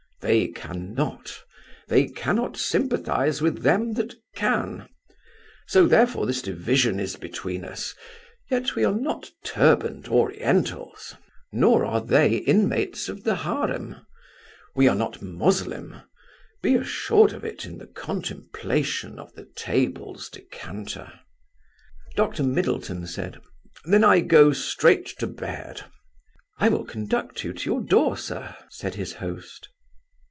They 0.23 0.49
cannot; 0.49 1.41
they 1.87 2.05
cannot 2.07 2.55
sympathize 2.55 3.41
with 3.41 3.63
them 3.63 3.93
that 3.93 4.13
can. 4.35 4.87
So 5.65 5.87
therefore 5.87 6.27
this 6.27 6.43
division 6.43 6.99
is 6.99 7.15
between 7.15 7.65
us; 7.65 7.95
yet 8.47 8.77
are 8.77 8.87
we 8.91 8.99
not 9.01 9.31
turbaned 9.43 10.07
Orientals, 10.09 11.15
nor 11.51 11.83
are 11.83 11.99
they 12.01 12.33
inmates 12.35 13.09
of 13.09 13.23
the 13.23 13.37
harem. 13.37 13.95
We 14.75 14.87
are 14.87 14.93
not 14.95 15.23
Moslem. 15.23 16.01
Be 16.61 16.75
assured 16.75 17.33
of 17.33 17.43
it 17.43 17.65
in 17.65 17.79
the 17.79 17.87
contemplation 17.87 19.17
of 19.17 19.33
the 19.33 19.45
table's 19.55 20.29
decanter. 20.29 21.11
Dr 22.15 22.43
Middleton 22.43 23.07
said: 23.07 23.41
"Then 23.85 24.03
I 24.03 24.19
go 24.19 24.53
straight 24.53 25.07
to 25.17 25.25
bed." 25.25 25.85
"I 26.59 26.69
will 26.69 26.85
conduct 26.85 27.43
you 27.43 27.53
to 27.53 27.65
your 27.67 27.81
door, 27.81 28.15
sir," 28.17 28.55
said 28.69 28.93
his 28.93 29.13
host. 29.13 29.69